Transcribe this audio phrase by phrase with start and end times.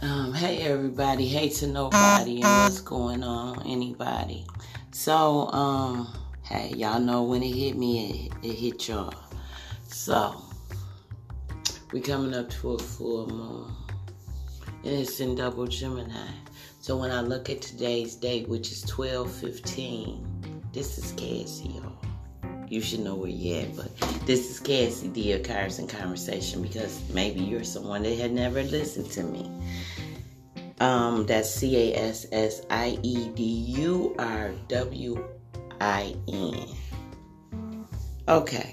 [0.00, 4.46] Um, hey everybody, hey to nobody and what's going on, anybody.
[4.92, 9.12] So, um, hey, y'all know when it hit me, it, it hit y'all.
[9.88, 10.40] So,
[11.90, 13.72] we coming up to a full moon.
[14.84, 16.28] And it's in double Gemini.
[16.80, 21.98] So when I look at today's date, which is 1215, this is Cassie, y'all
[22.70, 23.76] you should know where you're at.
[23.76, 23.96] But
[24.26, 29.10] this is Cassie Dia Cards and Conversation because maybe you're someone that had never listened
[29.12, 29.50] to me.
[30.80, 35.24] Um, that's C A S S I E D U R W
[35.80, 36.66] I N.
[38.28, 38.72] Okay.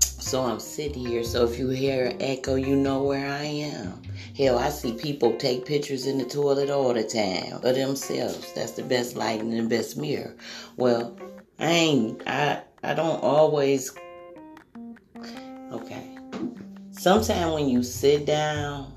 [0.00, 1.22] So I'm sitting here.
[1.22, 4.02] So if you hear an echo, you know where I am.
[4.36, 8.52] Hell, I see people take pictures in the toilet all the time of themselves.
[8.54, 10.34] That's the best lighting and the best mirror.
[10.76, 11.16] Well,
[11.58, 13.94] I ain't I I don't always
[15.72, 16.18] Okay.
[16.92, 18.93] Sometimes when you sit down,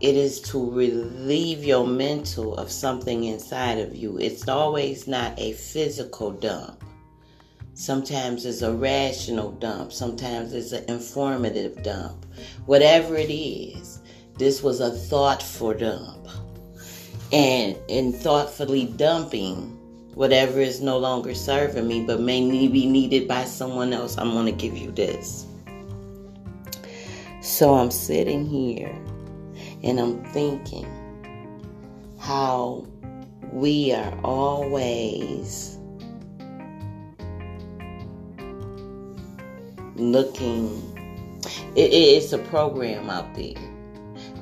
[0.00, 4.18] it is to relieve your mental of something inside of you.
[4.18, 6.84] It's always not a physical dump.
[7.72, 9.92] Sometimes it's a rational dump.
[9.92, 12.26] Sometimes it's an informative dump.
[12.66, 14.00] Whatever it is,
[14.38, 16.28] this was a thoughtful dump.
[17.32, 19.72] And in thoughtfully dumping,
[20.14, 24.46] whatever is no longer serving me but may be needed by someone else, I'm going
[24.46, 25.46] to give you this.
[27.40, 28.94] So I'm sitting here
[29.82, 30.86] and I'm thinking
[32.18, 32.86] how
[33.52, 35.78] we are always
[39.96, 40.82] looking.
[41.74, 43.54] It, it's a program out there.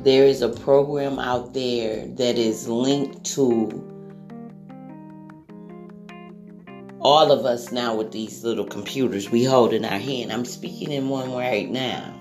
[0.02, 3.90] There is a program out there that is linked to
[7.00, 10.32] all of us now with these little computers we hold in our hand.
[10.32, 12.18] I'm speaking in one right now.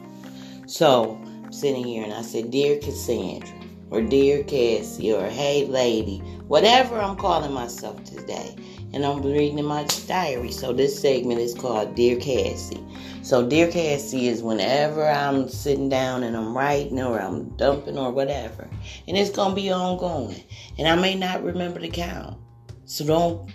[0.68, 1.23] So
[1.54, 3.56] sitting here and I said, Dear Cassandra,
[3.90, 8.56] or Dear Cassie, or Hey Lady, whatever I'm calling myself today.
[8.94, 10.52] And I'm reading in my diary.
[10.52, 12.84] So this segment is called Dear Cassie.
[13.24, 18.12] So Dear Cassie is whenever I'm sitting down and I'm writing or I'm dumping or
[18.12, 18.70] whatever.
[19.08, 20.44] And it's going to be ongoing.
[20.78, 22.38] And I may not remember to count.
[22.86, 23.52] So don't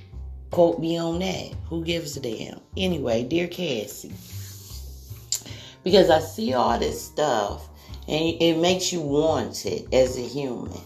[0.50, 1.52] Quote me on that.
[1.68, 2.60] Who gives a damn?
[2.76, 4.12] Anyway, dear Cassie,
[5.84, 7.67] because I see all this stuff
[8.08, 10.80] and it makes you want it as a human.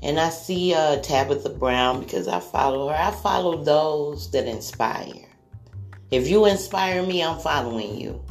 [0.00, 2.94] And I see uh, Tabitha Brown because I follow her.
[2.94, 5.26] I follow those that inspire.
[6.12, 8.24] If you inspire me, I'm following you.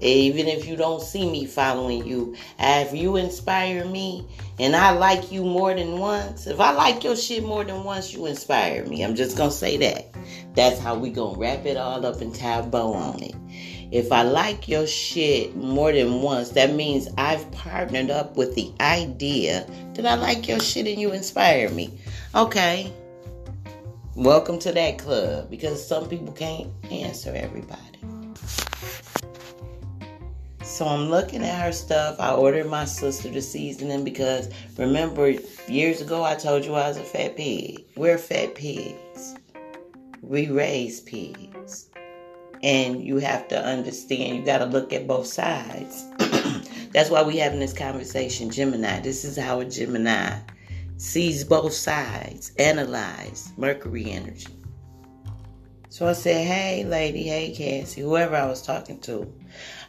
[0.00, 4.26] Even if you don't see me following you, if you inspire me
[4.58, 8.12] and I like you more than once, if I like your shit more than once,
[8.12, 9.02] you inspire me.
[9.02, 10.14] I'm just gonna say that.
[10.54, 13.34] That's how we gonna wrap it all up and tie a bow on it.
[13.90, 18.72] If I like your shit more than once, that means I've partnered up with the
[18.80, 21.98] idea that I like your shit and you inspire me.
[22.36, 22.92] Okay.
[24.14, 27.80] Welcome to that club because some people can't answer everybody.
[30.62, 32.20] So I'm looking at her stuff.
[32.20, 35.30] I ordered my sister the seasoning because remember
[35.66, 37.84] years ago I told you I was a fat pig.
[37.96, 39.34] We're fat pigs.
[40.22, 41.49] We raise pigs.
[42.62, 46.04] And you have to understand, you got to look at both sides.
[46.92, 49.00] That's why we having this conversation, Gemini.
[49.00, 50.38] This is how a Gemini
[50.96, 54.60] sees both sides, analyze Mercury energy.
[55.88, 59.32] So I said, hey, lady, hey, Cassie, whoever I was talking to.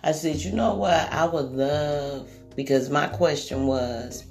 [0.03, 1.11] I said, you know what?
[1.11, 4.25] I would love, because my question was,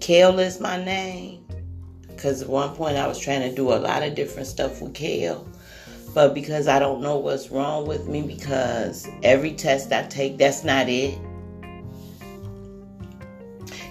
[0.00, 1.46] Kale is my name.
[2.08, 4.94] Because at one point I was trying to do a lot of different stuff with
[4.94, 5.46] Kale.
[6.14, 10.62] But because I don't know what's wrong with me, because every test I take, that's
[10.62, 11.18] not it.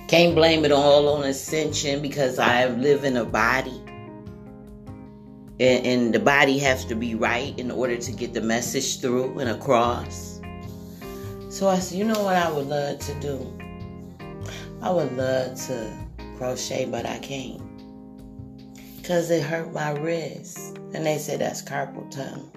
[0.07, 3.81] Can't blame it all on ascension because I live in a body.
[5.59, 9.39] And, and the body has to be right in order to get the message through
[9.39, 10.41] and across.
[11.49, 13.57] So I said, you know what I would love to do?
[14.81, 15.91] I would love to
[16.37, 17.61] crochet, but I can't.
[18.97, 20.79] Because it hurt my wrist.
[20.93, 22.51] And they said that's carpal tunnel.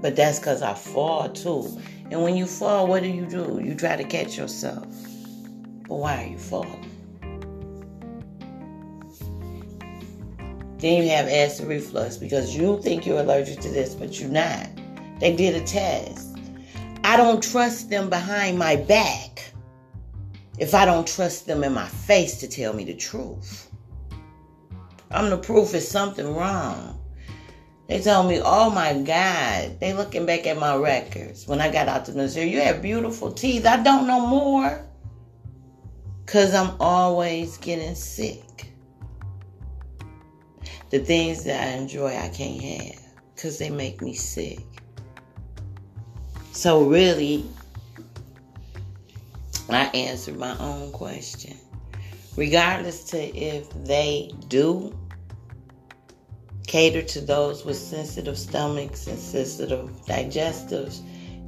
[0.00, 1.80] But that's because I fall too.
[2.10, 3.60] And when you fall, what do you do?
[3.62, 4.86] You try to catch yourself.
[5.88, 6.90] But why are you falling?
[10.78, 14.68] Then you have acid reflux because you think you're allergic to this, but you're not.
[15.18, 16.38] They did a test.
[17.02, 19.52] I don't trust them behind my back
[20.58, 23.65] if I don't trust them in my face to tell me the truth.
[25.16, 27.00] I'm the proof is something wrong.
[27.88, 31.88] They told me, oh my God, they looking back at my records when I got
[31.88, 32.50] out to Missouri.
[32.50, 33.64] You have beautiful teeth.
[33.64, 34.84] I don't know more.
[36.24, 38.72] Because I'm always getting sick.
[40.90, 43.02] The things that I enjoy, I can't have
[43.34, 44.60] because they make me sick.
[46.52, 47.44] So, really,
[49.70, 51.56] I answered my own question.
[52.36, 54.94] Regardless to if they do
[56.66, 61.00] cater to those with sensitive stomachs and sensitive digestives,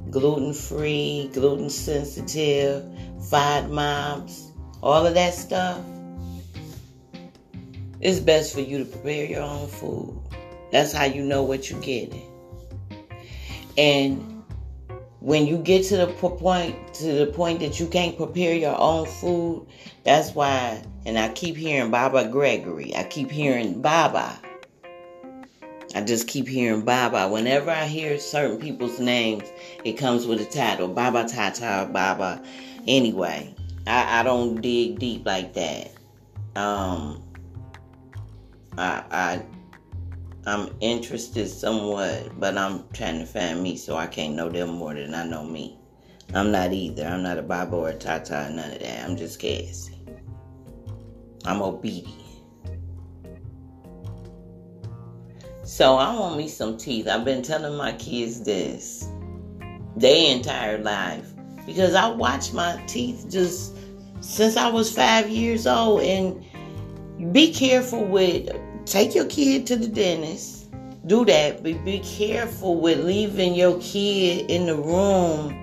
[0.09, 2.83] gluten free, gluten sensitive,
[3.29, 4.51] FODMAPs,
[4.81, 5.79] all of that stuff,
[8.01, 10.17] it's best for you to prepare your own food.
[10.71, 12.25] That's how you know what you're getting.
[13.77, 14.43] And
[15.19, 19.05] when you get to the point to the point that you can't prepare your own
[19.05, 19.67] food,
[20.03, 22.95] that's why and I keep hearing Baba Gregory.
[22.95, 24.39] I keep hearing Baba.
[25.95, 27.27] I just keep hearing Baba.
[27.27, 29.43] Whenever I hear certain people's names,
[29.83, 30.87] it comes with a title.
[30.87, 32.43] Baba Tata Baba.
[32.87, 33.55] Anyway,
[33.87, 35.91] I, I don't dig deep like that.
[36.55, 37.23] Um,
[38.77, 39.41] I, I
[40.45, 44.93] I'm interested somewhat, but I'm trying to find me so I can't know them more
[44.93, 45.77] than I know me.
[46.33, 47.05] I'm not either.
[47.05, 49.05] I'm not a Baba or a Tata, none of that.
[49.05, 49.97] I'm just Cassie.
[51.45, 52.28] I'm obedient.
[55.69, 57.07] So I want me some teeth.
[57.07, 59.07] I've been telling my kids this
[59.95, 61.27] their entire life
[61.67, 63.75] because I watch my teeth just
[64.19, 66.01] since I was five years old.
[66.01, 66.43] And
[67.31, 68.49] be careful with
[68.87, 70.71] take your kid to the dentist.
[71.05, 75.53] Do that, but be careful with leaving your kid in the room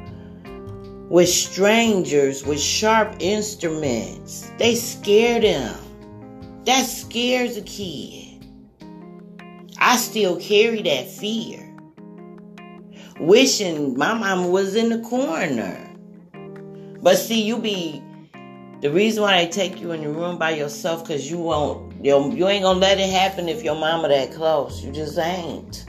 [1.10, 4.52] with strangers with sharp instruments.
[4.56, 5.76] They scare them.
[6.64, 8.25] That scares a kid.
[9.86, 11.62] I still carry that fear.
[13.20, 15.78] Wishing my mama was in the corner.
[17.00, 18.02] But see, you be
[18.80, 22.48] the reason why they take you in the room by yourself because you won't you,
[22.48, 24.84] ain't gonna let it happen if your mama that close.
[24.84, 25.86] You just ain't.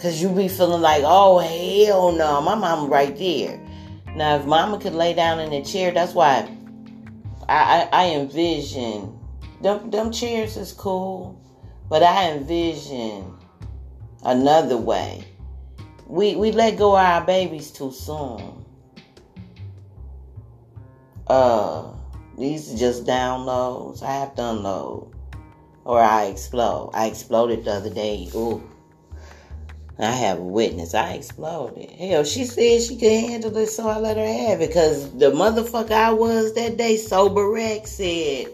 [0.00, 3.60] Cause you be feeling like, oh hell no, my mama right there.
[4.16, 6.50] Now if mama could lay down in a chair, that's why
[7.50, 9.14] I, I, I envision
[9.60, 11.38] them them chairs is cool,
[11.88, 13.34] but I envision
[14.22, 15.24] another way.
[16.06, 18.64] We we let go of our babies too soon.
[21.26, 21.92] Uh,
[22.38, 24.02] these are just downloads.
[24.02, 25.14] I have to unload.
[25.84, 26.90] Or I explode.
[26.94, 28.28] I exploded the other day.
[28.34, 28.62] Ooh.
[29.98, 30.94] I have a witness.
[30.94, 31.90] I exploded.
[31.90, 34.68] Hell, she said she could handle it, so I let her have it.
[34.68, 38.46] Because the motherfucker I was that day, Sober Rex, said,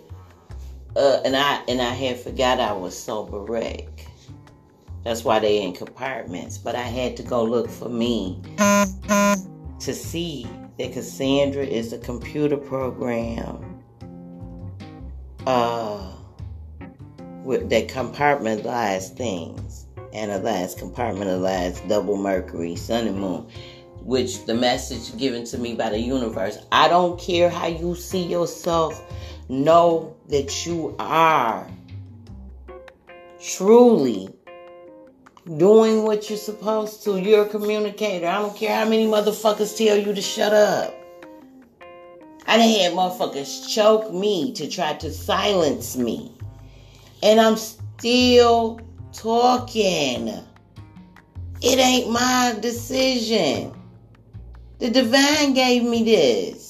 [0.97, 3.85] uh, and I and I had forgot I was Sober Rex.
[5.05, 6.57] That's why they in compartments.
[6.57, 10.47] But I had to go look for me to see
[10.79, 13.83] that Cassandra is a computer program
[15.47, 16.11] uh,
[17.45, 23.47] with, that compartmentalize things, analyze, compartmentalize double Mercury, Sun and Moon,
[24.01, 26.59] which the message given to me by the universe.
[26.73, 29.01] I don't care how you see yourself,
[29.49, 31.67] know that you are
[33.41, 34.29] truly
[35.57, 37.21] doing what you're supposed to.
[37.21, 38.27] You're a communicator.
[38.27, 40.95] I don't care how many motherfuckers tell you to shut up.
[42.47, 46.33] I done had motherfuckers choke me to try to silence me.
[47.23, 48.81] And I'm still
[49.13, 50.29] talking.
[51.63, 53.73] It ain't my decision.
[54.79, 56.64] The divine gave me this.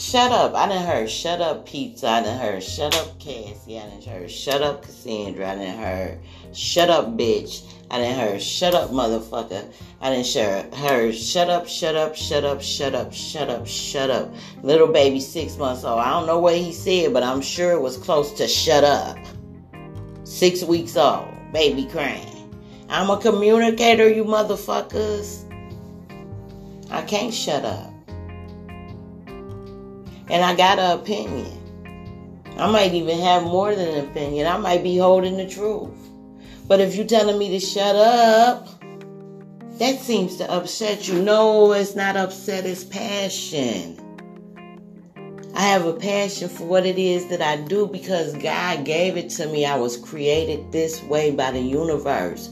[0.00, 0.54] Shut up.
[0.54, 2.08] I done heard shut up pizza.
[2.08, 3.78] I done heard shut up Cassie.
[3.78, 5.52] I done heard shut up Cassandra.
[5.52, 6.18] I done heard
[6.54, 7.70] shut up bitch.
[7.90, 9.62] I done heard shut up motherfucker.
[10.00, 14.34] I done heard shut up, shut up, shut up, shut up, shut up, shut up.
[14.62, 16.00] Little baby six months old.
[16.00, 19.18] I don't know what he said, but I'm sure it was close to shut up.
[20.24, 21.28] Six weeks old.
[21.52, 22.50] Baby crying.
[22.88, 25.44] I'm a communicator, you motherfuckers.
[26.90, 27.89] I can't shut up
[30.30, 31.56] and I got an opinion.
[32.56, 34.46] I might even have more than an opinion.
[34.46, 35.90] I might be holding the truth.
[36.68, 38.68] But if you're telling me to shut up,
[39.78, 41.20] that seems to upset you.
[41.22, 43.96] No, it's not upset, it's passion.
[45.54, 49.30] I have a passion for what it is that I do because God gave it
[49.30, 49.66] to me.
[49.66, 52.50] I was created this way by the universe.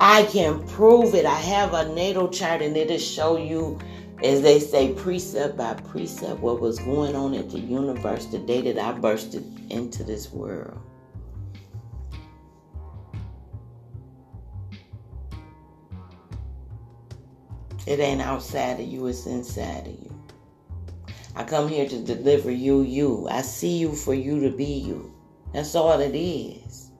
[0.00, 1.26] I can prove it.
[1.26, 3.78] I have a natal chart and it'll show you
[4.22, 8.60] as they say, precept by precept, what was going on at the universe the day
[8.60, 10.78] that I bursted into this world.
[17.86, 20.24] It ain't outside of you, it's inside of you.
[21.34, 23.26] I come here to deliver you, you.
[23.30, 25.14] I see you for you to be you.
[25.54, 26.90] That's all it is.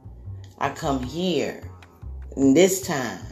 [0.58, 1.62] I come here
[2.36, 3.29] this time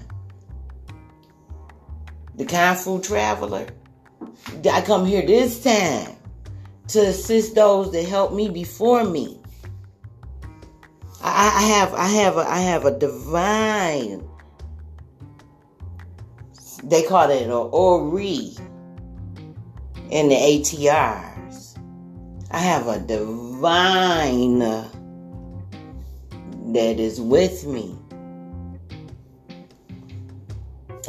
[2.38, 3.66] the kind food traveler,
[4.72, 6.16] I come here this time
[6.88, 9.38] to assist those that helped me before me.
[11.20, 14.24] I, I have I have a I have a divine
[16.84, 18.52] they call it an Ori
[20.10, 21.76] in the ATRs.
[22.50, 24.60] I have a divine
[26.72, 27.98] that is with me.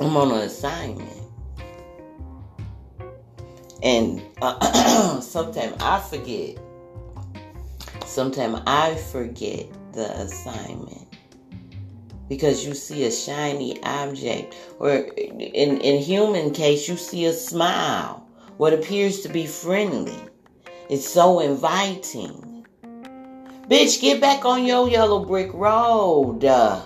[0.02, 1.19] I'm on an assignment.
[3.82, 6.58] And uh, sometimes I forget.
[8.06, 11.08] Sometimes I forget the assignment.
[12.28, 18.28] Because you see a shiny object, or in, in human case, you see a smile,
[18.58, 20.16] what appears to be friendly.
[20.90, 22.66] It's so inviting.
[23.68, 26.44] Bitch, get back on your yellow brick road.
[26.44, 26.82] Uh,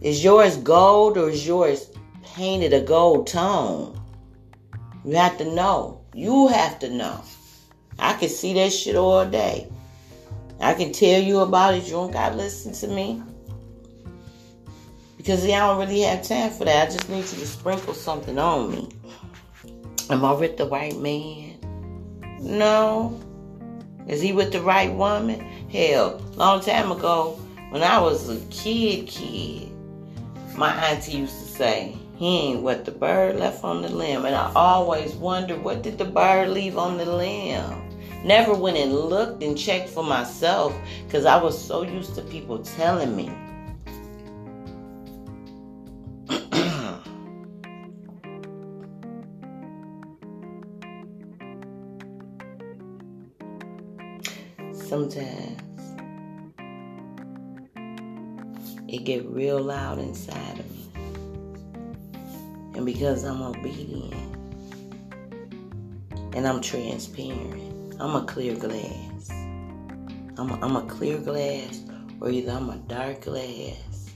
[0.00, 1.90] is yours gold or is yours
[2.22, 3.98] painted a gold tone?
[5.04, 6.00] You have to know.
[6.14, 7.22] You have to know.
[7.98, 9.68] I can see that shit all day.
[10.60, 11.84] I can tell you about it.
[11.84, 13.22] You don't gotta listen to me.
[15.16, 16.88] Because I don't really have time for that.
[16.88, 18.88] I just need you to sprinkle something on me.
[20.10, 21.58] Am I with the right man?
[22.40, 23.20] No.
[24.06, 25.40] Is he with the right woman?
[25.70, 27.38] Hell, long time ago,
[27.70, 29.70] when I was a kid, kid,
[30.56, 34.24] my auntie used to say, what the bird left on the limb.
[34.24, 37.90] And I always wonder what did the bird leave on the limb?
[38.24, 40.74] Never went and looked and checked for myself
[41.06, 43.30] because I was so used to people telling me.
[54.72, 55.60] Sometimes
[58.88, 60.93] it get real loud inside of me.
[62.74, 64.14] And because I'm obedient
[66.34, 69.30] and I'm transparent, I'm a clear glass.
[70.36, 71.80] I'm a, I'm a clear glass,
[72.20, 74.12] or either I'm a dark glass.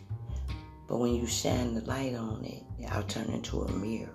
[0.88, 4.14] But when you shine the light on it, I'll turn into a mirror.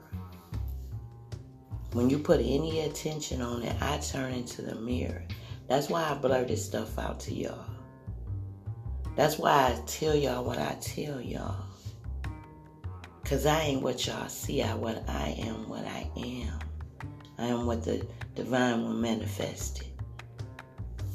[1.93, 5.23] When you put any attention on it, I turn into the mirror.
[5.69, 7.65] That's why I blur this stuff out to y'all.
[9.15, 11.63] That's why I tell y'all what I tell y'all.
[13.23, 14.61] Because I ain't what y'all see.
[14.61, 16.59] I what I am what I am.
[17.37, 19.87] I am what the divine one manifested.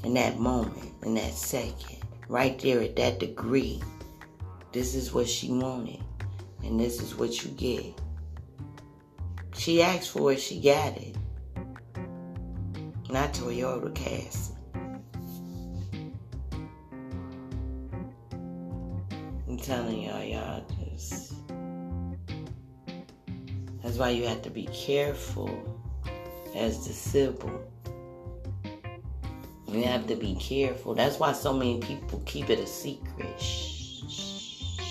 [0.04, 1.98] In that moment, in that second,
[2.28, 3.82] right there at that degree,
[4.72, 6.02] this is what she wanted.
[6.64, 8.00] And this is what you get.
[9.54, 11.16] She asked for it, she got it.
[13.10, 14.54] Not Toyota Cassie.
[19.46, 21.34] I'm telling y'all, y'all just
[23.88, 25.49] that's why you have to be careful
[26.54, 27.59] as the Sybil.
[29.66, 30.95] You have to be careful.
[30.95, 33.40] That's why so many people keep it a secret.
[33.40, 34.83] Shh.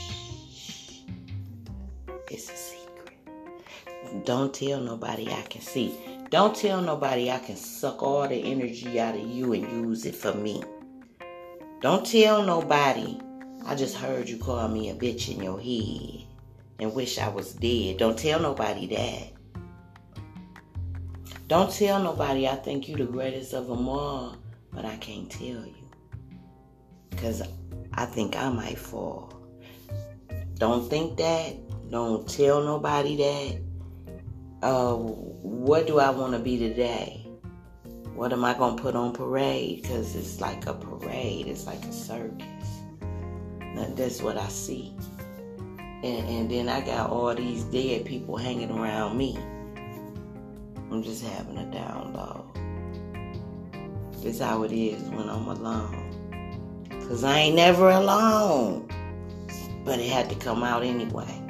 [2.32, 4.25] It's a secret.
[4.25, 5.94] Don't tell nobody I can see.
[6.32, 10.16] Don't tell nobody I can suck all the energy out of you and use it
[10.16, 10.63] for me.
[11.82, 13.20] Don't tell nobody
[13.63, 16.26] I just heard you call me a bitch in your head
[16.79, 17.98] and wish I was dead.
[17.98, 19.34] Don't tell nobody that.
[21.48, 24.38] Don't tell nobody I think you the greatest of them all,
[24.72, 25.89] but I can't tell you.
[27.10, 27.41] Because
[27.93, 29.34] I think I might fall.
[30.55, 31.55] Don't think that.
[31.89, 33.62] Don't tell nobody that.
[34.62, 37.27] Uh, what do I want to be today?
[38.13, 39.84] What am I going to put on parade?
[39.84, 42.43] Because it's like a parade, it's like a circus.
[43.96, 44.96] That's what I see.
[46.04, 49.38] And, and then I got all these dead people hanging around me.
[50.92, 52.46] I'm just having a download.
[54.22, 56.08] This how it is when I'm alone.
[57.08, 58.88] Cause I ain't never alone.
[59.86, 61.42] But it had to come out anyway.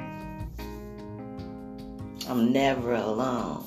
[2.28, 3.64] I'm never alone.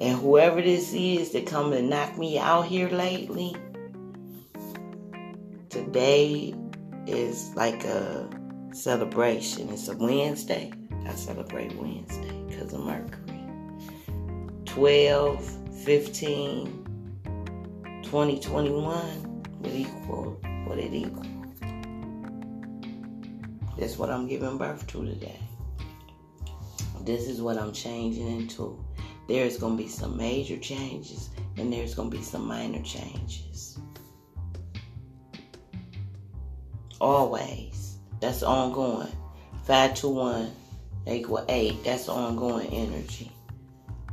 [0.00, 3.54] And whoever this is that come and knock me out here lately,
[5.68, 6.54] today
[7.06, 8.39] is like a
[8.72, 9.68] celebration.
[9.70, 10.72] It's a Wednesday.
[11.06, 13.40] I celebrate Wednesday because of Mercury.
[14.66, 17.22] 12, 15,
[18.04, 21.26] 2021 would equal what it equals.
[23.78, 25.40] That's what I'm giving birth to today.
[27.04, 28.84] This is what I'm changing into.
[29.26, 33.78] There's going to be some major changes and there's going to be some minor changes.
[37.00, 37.89] Always.
[38.20, 39.08] That's ongoing.
[39.64, 40.50] 521
[41.06, 41.84] equal 8.
[41.84, 43.30] That's ongoing energy.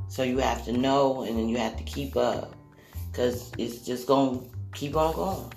[0.08, 2.54] So you have to know and then you have to keep up.
[3.12, 5.52] Because it's just going to keep on going.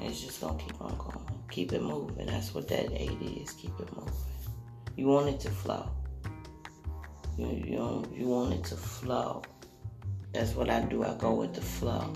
[0.00, 1.18] It's just going to keep on going.
[1.50, 2.26] Keep it moving.
[2.26, 3.52] That's what that 8 is.
[3.52, 4.12] Keep it moving.
[4.96, 5.90] You want it to flow.
[7.36, 9.42] You, you, you want it to flow.
[10.32, 11.04] That's what I do.
[11.04, 12.12] I go with the flow.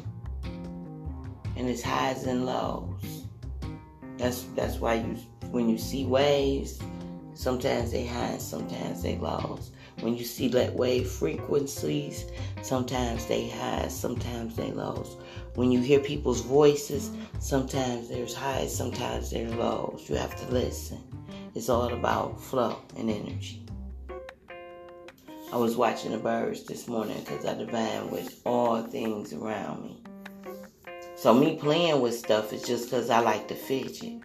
[1.57, 3.20] And it's highs and lows.
[4.21, 5.17] That's that's why you
[5.51, 6.79] when you see waves,
[7.33, 9.71] sometimes they high, sometimes they lows.
[10.01, 12.27] When you see that wave frequencies,
[12.61, 15.17] sometimes they high, sometimes they lows.
[15.55, 20.07] When you hear people's voices, sometimes there's highs, sometimes there's lows.
[20.11, 21.03] You have to listen.
[21.55, 23.65] It's all about flow and energy.
[25.51, 30.00] I was watching the birds this morning because I divine with all things around me.
[31.21, 34.23] So me playing with stuff is just because I like to fidget.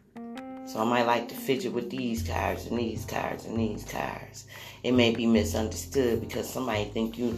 [0.66, 4.48] So I might like to fidget with these cards and these cards and these cards.
[4.82, 7.38] It may be misunderstood because somebody think you,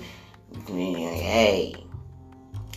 [0.68, 1.74] hey,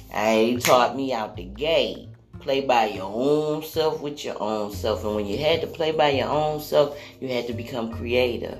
[0.09, 2.09] hey, you taught me out the gate.
[2.39, 5.05] Play by your own self with your own self.
[5.05, 8.59] And when you had to play by your own self, you had to become creative.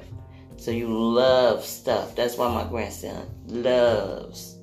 [0.59, 2.17] So you love stuff.
[2.17, 4.59] That's why my grandson loves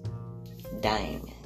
[0.79, 1.36] diamonds.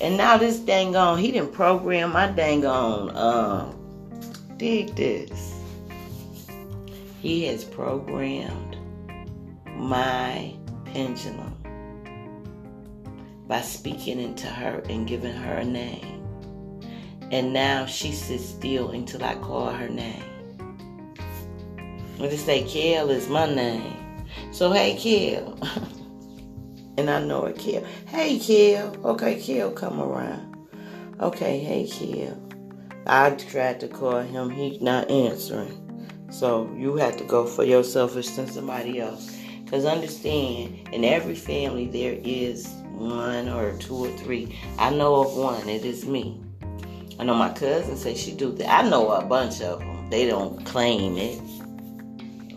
[0.00, 5.54] And now this dang on, he didn't program my dang on, um, dig this.
[7.20, 8.76] He has programmed
[9.74, 11.54] my pendulum
[13.48, 16.24] by speaking into her and giving her a name.
[17.32, 20.22] And now she sits still until I call her name.
[22.18, 24.24] When they say Kel is my name.
[24.52, 25.58] So hey Kel.
[26.98, 27.84] and I know it Kel.
[28.08, 28.94] Hey Kel.
[29.04, 30.68] Okay, Kel come around.
[31.20, 32.36] Okay, hey Kel.
[33.06, 35.84] I tried to call him, he's not answering.
[36.30, 39.34] So you have to go for yourself instead of somebody else.
[39.64, 44.58] Because understand, in every family there is one or two or three.
[44.78, 46.42] I know of one, it is me.
[47.20, 48.84] I know my cousin say she do that.
[48.84, 50.10] I know a bunch of them.
[50.10, 51.40] They don't claim it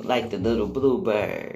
[0.03, 1.50] like the little bluebird.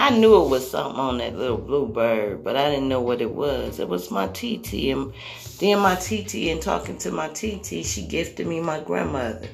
[0.00, 3.34] I knew it was something on that little bluebird, but I didn't know what it
[3.34, 3.78] was.
[3.78, 5.12] It was my TT, and
[5.58, 9.46] then my TT, and talking to my TT, she gifted me my grandmother.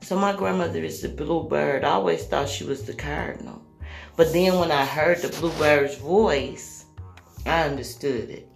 [0.00, 1.84] So my grandmother is the bluebird.
[1.84, 3.60] I always thought she was the cardinal.
[4.16, 6.86] But then when I heard the bluebird's voice,
[7.44, 8.48] I understood it.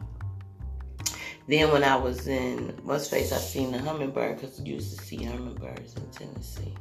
[1.46, 5.04] Then when I was in what's face, I seen the hummingbird because I used to
[5.04, 6.74] see hummingbirds in Tennessee.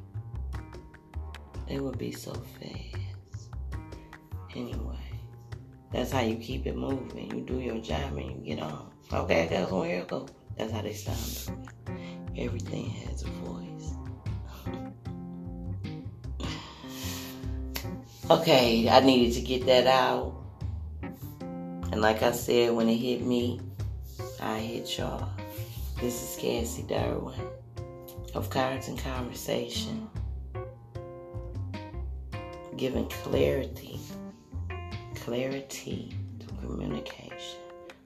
[1.67, 3.02] They would be so fast.
[4.55, 4.99] Anyway,
[5.91, 7.35] that's how you keep it moving.
[7.35, 8.91] You do your job and you get on.
[9.11, 10.27] Okay, that's where it go.
[10.57, 11.67] That's how they sound.
[12.37, 13.93] Everything has a voice.
[18.29, 20.35] okay, I needed to get that out.
[21.91, 23.59] And like I said, when it hit me,
[24.39, 25.29] I hit y'all.
[25.99, 27.39] This is Cassie Durwin
[28.35, 30.09] of Cards and Conversation
[32.77, 33.99] giving clarity,
[35.23, 37.59] clarity to communication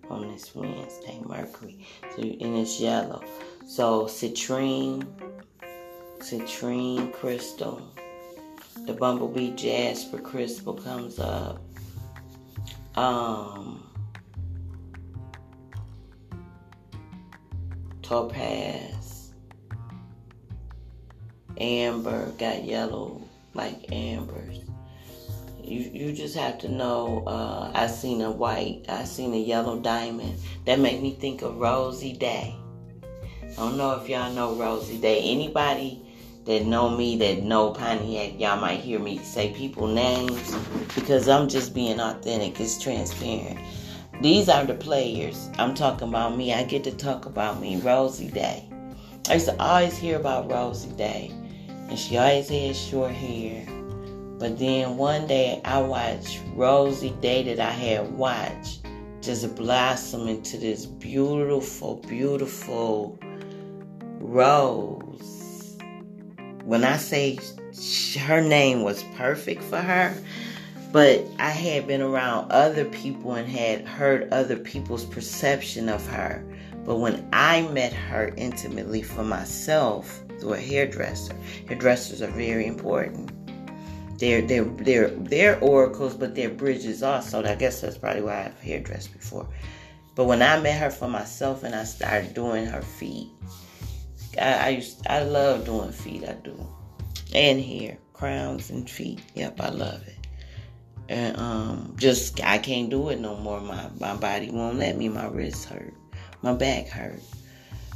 [0.10, 1.84] on this Wednesday, Mercury.
[2.16, 3.24] So, and it's yellow.
[3.66, 5.04] So, citrine,
[6.20, 7.82] citrine crystal,
[8.86, 11.60] the bumblebee jasper crystal comes up.
[12.96, 13.84] Um,
[18.04, 19.34] topaz,
[21.60, 23.22] amber, got yellow
[23.56, 24.67] like ambers.
[25.68, 27.24] You, you just have to know.
[27.28, 30.40] Uh, I seen a white, I seen a yellow diamond.
[30.66, 32.56] That made me think of Rosie Day.
[33.44, 35.20] I don't know if y'all know Rosie Day.
[35.20, 36.02] Anybody
[36.46, 40.56] that know me, that know Pontiac, y'all might hear me say people names
[40.96, 42.60] because I'm just being authentic.
[42.62, 43.60] It's transparent.
[44.22, 45.50] These are the players.
[45.60, 46.54] I'm talking about me.
[46.54, 47.80] I get to talk about me.
[47.82, 48.70] Rosie Day.
[49.30, 51.32] I used to always hear about Rosie Day
[51.90, 53.77] and she always had short hair.
[54.40, 58.86] But then one day I watched Rosie Day that I had watched
[59.22, 63.18] just blossom into this beautiful, beautiful
[64.20, 65.78] rose.
[66.64, 67.40] When I say
[68.20, 70.16] her name was perfect for her,
[70.92, 76.44] but I had been around other people and had heard other people's perception of her.
[76.86, 81.36] But when I met her intimately for myself, through a hairdresser.
[81.68, 83.32] Hairdressers are very important.
[84.18, 87.44] They're they're they're they're oracles, but they're bridges also.
[87.44, 89.48] I guess that's probably why I've hairdressed before.
[90.16, 93.30] But when I met her for myself and I started doing her feet,
[94.42, 96.24] I, I used I love doing feet.
[96.28, 96.58] I do,
[97.34, 99.22] and hair, crowns and feet.
[99.36, 100.16] Yep, I love it.
[101.10, 103.62] And um, just I can't do it no more.
[103.62, 105.10] My my body won't let me.
[105.10, 105.94] My wrists hurt.
[106.42, 107.22] My back hurt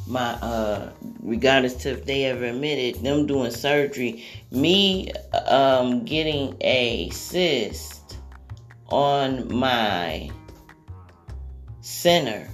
[0.07, 5.11] my uh regardless to if they ever admitted them doing surgery me
[5.47, 8.17] um getting a cyst
[8.89, 10.29] on my
[11.81, 12.47] center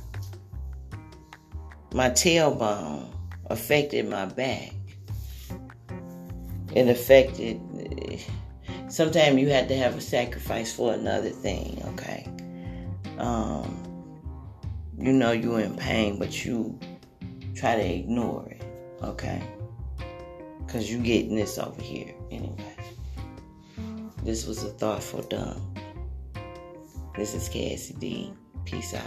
[1.94, 3.08] my tailbone
[3.48, 4.74] affected my back.
[6.76, 7.62] It affected
[8.90, 12.28] sometimes you had to have a sacrifice for another thing okay?
[13.18, 13.84] Um
[15.00, 16.78] you know you're in pain but you
[17.58, 18.62] try to ignore it,
[19.04, 19.42] okay?
[20.66, 22.76] Because you getting this over here anyway.
[24.24, 25.74] This was a thoughtful dumb.
[27.16, 28.34] This is Cassie D.
[28.66, 29.04] Peace out.